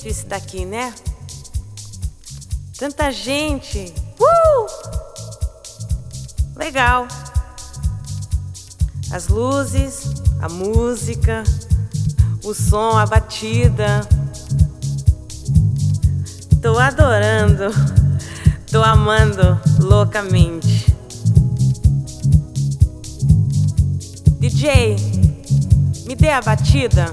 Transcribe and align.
bonito 0.00 0.08
isso 0.08 0.26
daqui, 0.26 0.64
né? 0.64 0.94
Tanta 2.78 3.10
gente. 3.10 3.92
Uh! 4.18 4.66
Legal. 6.56 7.06
As 9.12 9.28
luzes, 9.28 10.04
a 10.40 10.48
música, 10.48 11.44
o 12.44 12.54
som, 12.54 12.96
a 12.96 13.04
batida. 13.06 14.00
Tô 16.62 16.78
adorando. 16.78 17.64
Tô 18.70 18.82
amando 18.82 19.60
loucamente. 19.80 20.94
DJ, 24.38 24.96
me 26.06 26.14
dê 26.14 26.30
a 26.30 26.40
batida. 26.40 27.12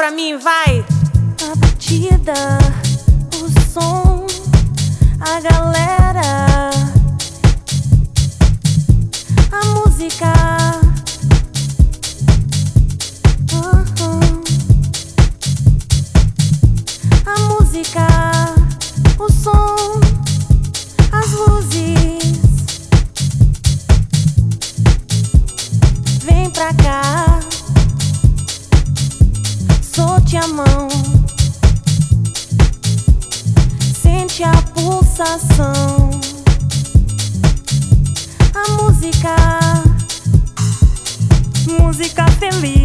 pra 0.00 0.10
mim, 0.10 0.38
vai. 0.38 0.82
Uma 1.42 1.56
batida. 1.56 2.59
música, 39.00 39.34
música 41.78 42.26
feliz. 42.38 42.79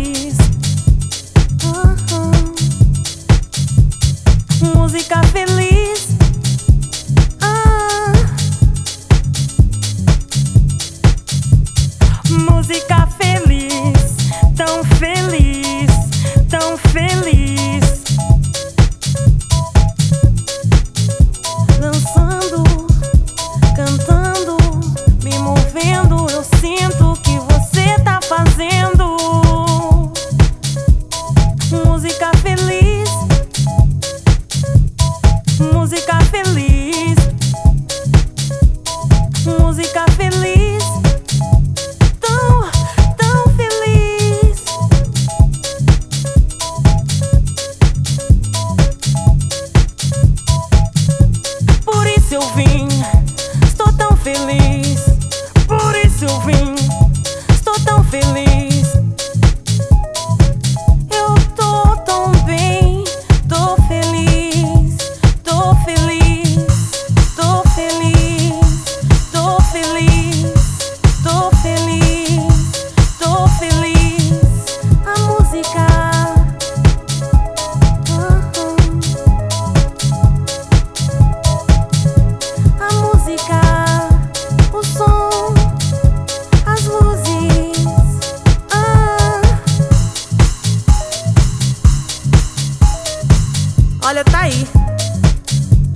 Olha, 94.06 94.24
tá 94.24 94.42
aí. 94.42 94.68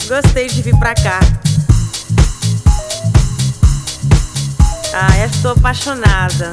Gostei 0.07 0.47
de 0.47 0.63
vir 0.63 0.75
pra 0.79 0.95
cá. 0.95 1.19
Ah, 4.91 5.15
é, 5.15 5.25
estou 5.25 5.51
apaixonada 5.51 6.51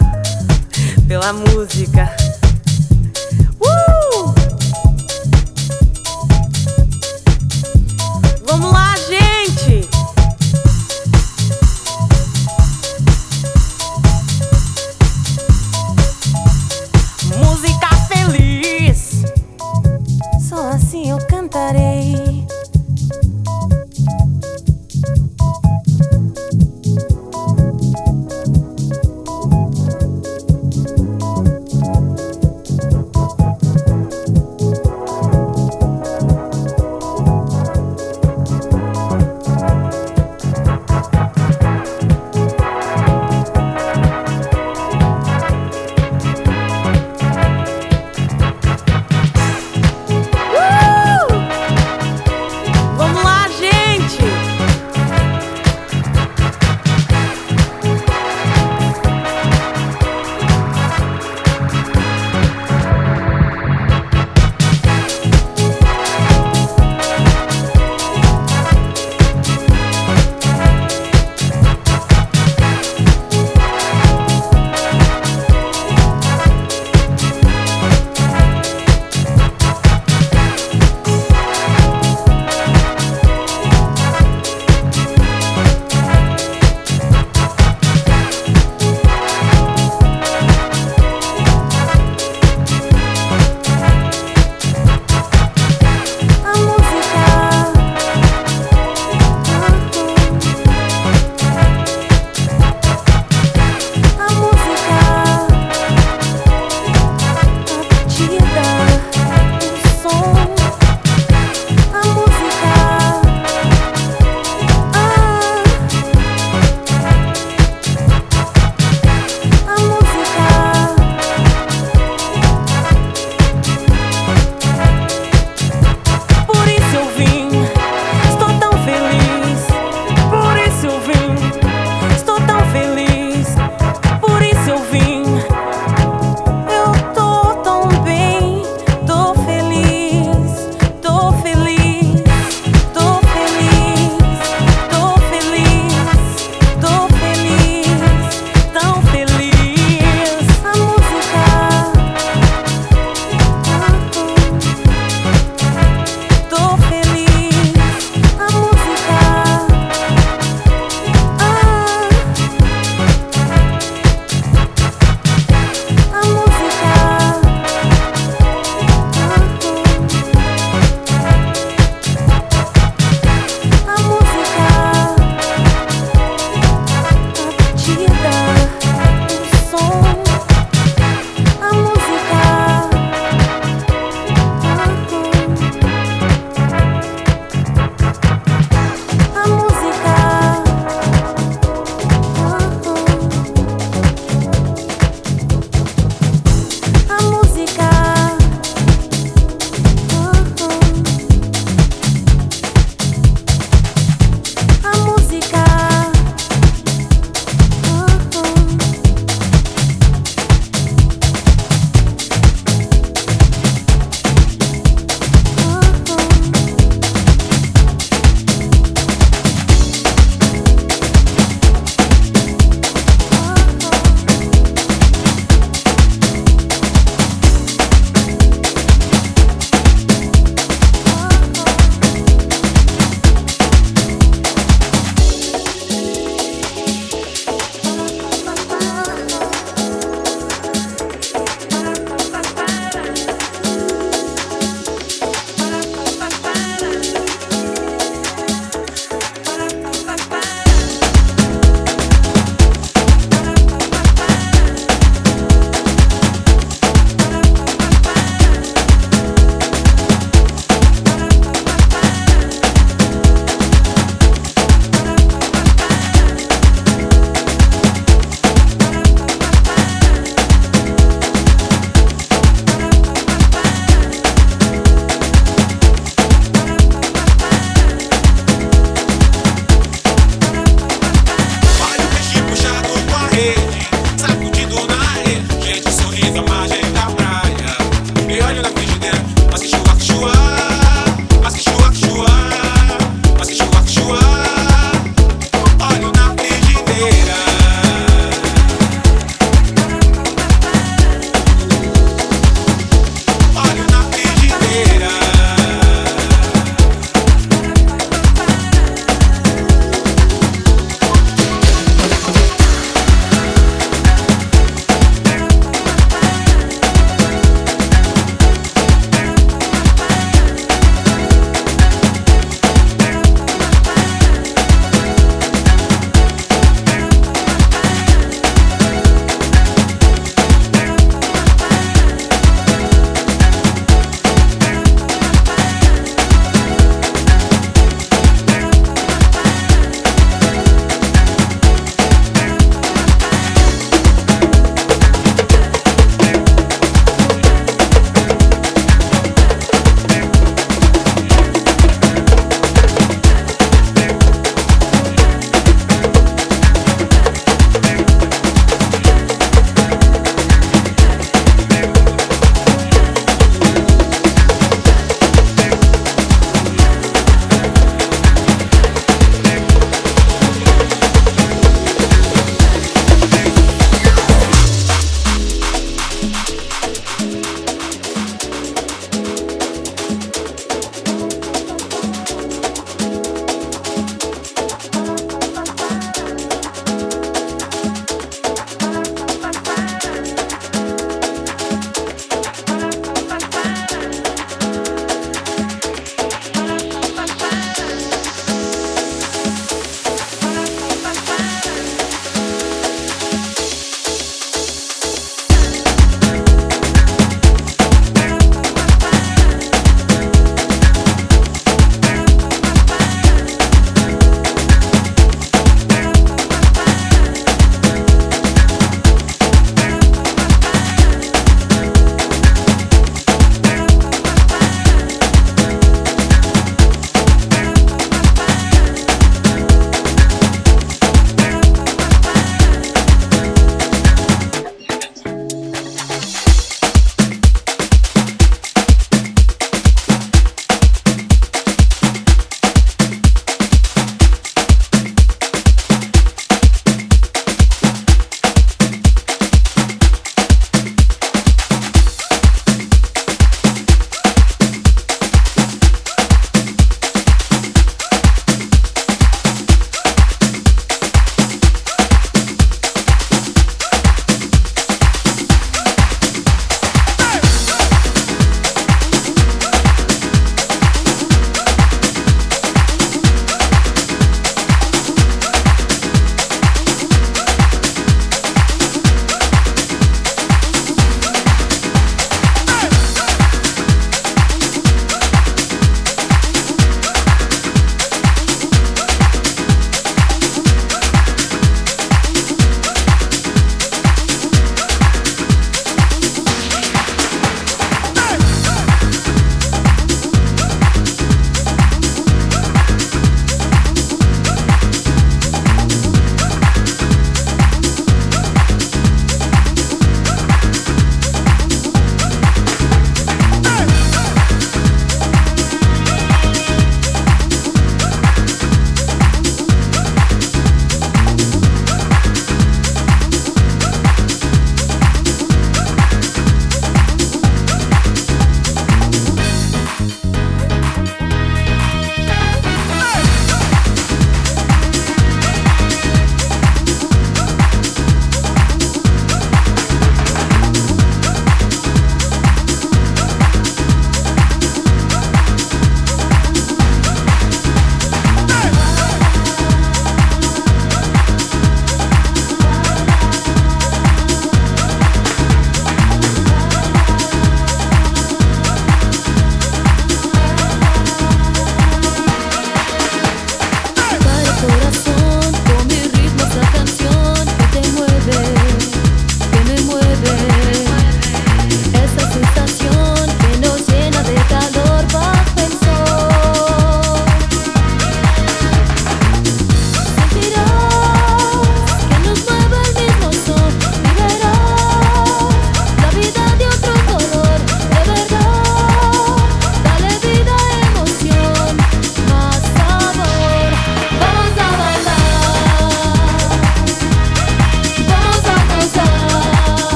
pela 1.08 1.32
música. 1.32 2.14